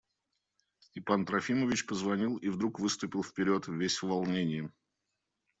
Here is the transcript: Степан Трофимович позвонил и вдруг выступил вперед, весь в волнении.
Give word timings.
Степан 0.79 1.25
Трофимович 1.27 1.85
позвонил 1.85 2.35
и 2.37 2.49
вдруг 2.49 2.79
выступил 2.79 3.21
вперед, 3.23 3.67
весь 3.67 4.01
в 4.01 4.07
волнении. 4.07 4.71